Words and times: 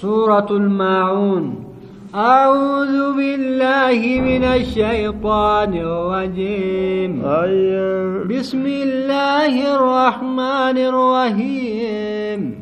سورة 0.00 0.46
الماعون. 0.50 1.64
أعوذ 2.14 3.16
بالله 3.16 4.20
من 4.20 4.44
الشيطان 4.44 5.74
الرجيم. 5.74 7.24
أيوة. 7.24 8.24
بسم 8.24 8.66
الله 8.66 9.74
الرحمن 9.76 10.78
الرحيم. 10.78 12.57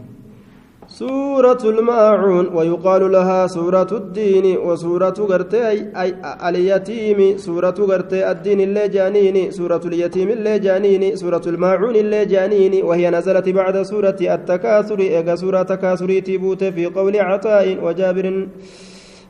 سورة 0.98 1.58
الماعون 1.64 2.46
ويقال 2.56 3.12
لها 3.12 3.46
سورة 3.46 3.88
الدين 3.92 4.58
وسورة 4.58 5.14
غرتي 5.18 5.68
أي 6.02 6.14
اليتيم 6.48 7.38
سورة 7.38 7.74
غرتي 7.78 8.30
الدين 8.30 8.60
اللي 8.60 8.88
جانيني 8.88 9.50
سورة 9.50 9.80
اليتيم 9.84 10.28
اللي 10.30 10.58
جانيني 10.58 11.16
سورة 11.16 11.42
الماعون 11.46 11.96
اللي 11.96 12.24
جانيني 12.24 12.82
وهي 12.82 13.10
نزلت 13.10 13.48
بعد 13.48 13.82
سورة 13.82 14.16
التكاثر 14.20 14.98
إيجا 14.98 15.34
سورة 15.34 15.62
تكاثر 15.62 16.18
تبوت 16.18 16.64
في 16.64 16.86
قول 16.86 17.16
عطاء 17.20 17.78
وجابر. 17.84 18.46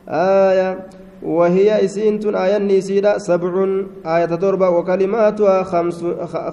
آية 0.09 0.79
وهي 1.23 1.85
إسينت 1.85 2.25
آية 2.25 2.57
نسيدة 2.57 3.17
سبع 3.17 3.67
آية 4.05 4.25
تربة 4.25 4.69
وكلماتها 4.69 5.63
خمس 5.63 6.05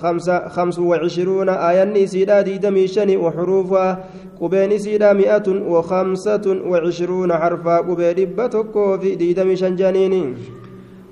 خمسة 0.03 0.49
خمس 0.49 0.79
وعشرون 0.79 1.49
آية 1.49 1.85
نسيدة 1.85 2.41
ديدمي 2.41 2.87
شني 2.87 3.17
وحروفها 3.17 4.05
قبين 4.41 4.79
سيدة 4.79 5.13
مئة 5.13 5.49
وخمسة 5.49 6.63
وعشرون 6.67 7.33
حرفا 7.33 7.77
قبين 7.79 8.35
بتكو 8.39 8.99
في 8.99 9.15
ديدمي 9.15 9.57
شنجانيني 9.57 10.35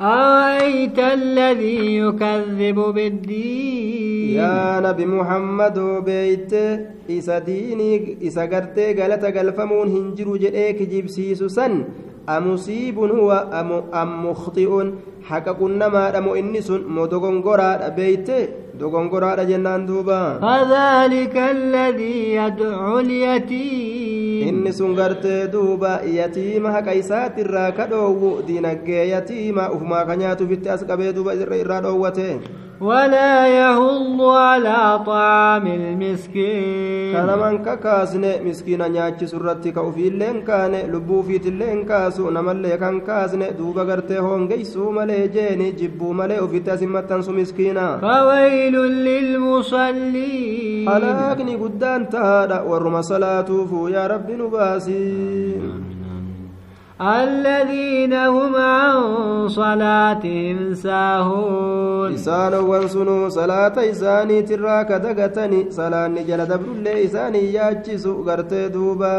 أرأيت 0.03 0.99
الذي 0.99 1.97
يكذب 1.97 2.75
بالدين؟ 2.75 4.35
يا 4.35 4.81
نبي 4.81 5.07
محمد 5.07 5.79
بيت 6.05 6.55
إسا 7.11 7.39
ديني 7.39 8.17
إسا 8.27 8.43
قرتي 8.43 8.95
قالت 8.95 9.25
قلفمون 9.25 9.89
هنجرو 9.89 10.37
جئيك 10.37 10.83
جيبسيسو 10.83 11.49
سن 11.49 11.85
أمصيب 12.29 12.99
هو 12.99 13.49
أم, 13.53 13.73
أم 13.95 14.31
مخطئ. 14.31 14.91
حقا 15.29 15.53
كنما 15.53 16.11
دمو 16.11 16.35
إنس 16.35 16.71
مدغنغرا 16.71 17.89
بيت 17.89 18.29
دغنغرا 18.81 19.43
جنان 19.43 19.87
دوبا. 19.87 20.39
فذلك 20.39 21.37
الذي 21.37 22.35
يدعو 22.35 22.99
اليتيم. 22.99 24.22
Inni 24.49 24.73
sun 24.79 24.95
gartee 25.01 25.49
duuba 25.53 25.93
yatiima 26.19 26.71
haqa 26.79 26.95
isaatirraa 27.03 27.71
ka 27.79 27.87
dhoowwu 27.93 28.31
dinagdee 28.49 29.05
yatiima 29.15 29.71
ufumaa 29.77 30.05
ka 30.11 30.17
nyaatuufitti 30.25 30.69
as 30.75 30.85
qabee 30.91 31.13
duuba 31.21 31.35
irraa 31.63 31.81
dhoowwate 31.87 32.29
ولا 32.83 33.47
يهض 33.47 34.21
على 34.21 35.01
طعام 35.07 35.67
المسكين 35.67 37.13
kanaman 37.15 37.59
kakaasne 37.67 38.41
miskiina 38.45 38.89
nyaachisu 38.89 39.37
irratti 39.39 39.73
ka 39.77 39.83
ufiillee 39.91 40.31
hin 40.33 40.41
kaane 40.49 40.81
lubbuu 40.93 41.19
ufiitillee 41.21 41.69
hin 41.71 41.85
kaasu 41.91 42.31
namallee 42.37 42.79
kan 42.83 42.99
kaasne 43.09 43.47
duuba 43.59 43.85
gartee 43.91 44.19
hongeysuu 44.27 44.89
malee 44.99 45.29
jeeni 45.37 45.69
jibbuu 45.79 46.13
malee 46.21 46.41
ufitti 46.47 46.71
asin 46.75 46.91
maxxansu 46.97 47.33
miskiina 47.39 47.87
فويل 48.03 48.75
للمصلين 49.07 50.89
halaakni 50.89 51.57
guddaan 51.63 52.07
tahaadha 52.07 52.63
warruma 52.71 53.03
salaatuufu 53.03 53.89
yaa 53.95 54.09
rabbi 54.09 54.32
baasii 54.55 55.93
الذين 57.03 58.13
هم 58.15 58.53
عن 58.57 59.49
صلاتهم 59.49 60.75
ساهون 60.75 62.13
isaanowwan 62.15 62.87
sunuu 62.95 63.31
salaata 63.37 63.83
isaaniitirraa 63.93 64.85
ka 64.91 64.99
dagatani 65.05 65.61
salaanni 65.79 66.23
jala 66.29 66.47
dabrullee 66.47 67.03
isaanii 67.07 67.55
yaachisu 67.57 68.13
gartee 68.29 68.69
duuba 68.75 69.11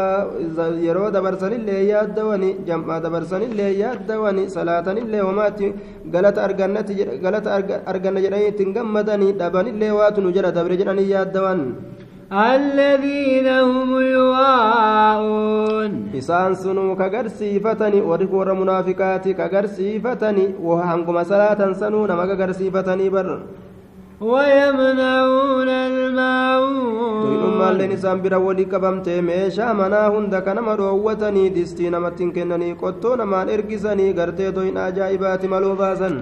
yeroo 0.86 1.10
dabarsanillee 1.16 1.82
yaaddawani 1.92 2.50
jam'aa 2.68 3.00
dabarsanillee 3.06 3.72
yaaddawani 3.82 4.44
salaatanillee 4.56 5.20
homaatti 5.28 5.68
galata 6.14 6.44
argannati 6.46 6.94
galata 7.24 7.50
arganna 7.92 8.20
jedhanii 8.26 8.48
ittiin 8.52 8.72
gammadanii 8.78 9.32
dhabanillee 9.42 9.92
waatu 9.98 10.20
nu 10.24 10.32
jala 10.36 10.52
dabre 10.58 10.76
jedhanii 10.80 11.10
yaaddawan 11.14 11.60
الذين 12.31 13.47
هم 13.47 14.01
يواءون 14.01 15.91
isaan 16.13 16.53
sunuu 16.55 16.95
kagarsiifatani 16.95 18.01
warri 18.09 18.27
warra 18.29 18.53
munaafiqaati 18.55 19.33
kagarsiifatani 19.33 20.45
hanguma 20.89 21.25
salaatan 21.25 21.73
sanuu 21.73 22.05
nama 22.07 22.27
kagarsiifatanii 22.27 23.09
bar 23.09 23.27
ويمنعون 24.21 25.69
الماعون 25.69 27.23
Du'inummaan 27.23 27.91
isaan 27.97 28.19
bira 28.21 28.39
walii 28.39 28.65
qabamtee 28.73 29.21
meeshaa 29.21 29.73
manaa 29.73 30.09
hunda 30.13 30.41
ka 30.45 30.53
nama 30.53 30.75
dhoowwatanii 30.75 31.49
distii 31.55 31.89
namatti 31.95 32.23
hin 32.23 32.33
kennanii 32.37 32.75
qottoo 32.83 33.15
namaan 33.21 33.49
ergisanii 33.55 34.13
gartee 34.19 34.51
doyin 34.57 34.77
ajaa'ibaati 34.87 35.47
maluu 35.53 35.75
baasan. 35.81 36.15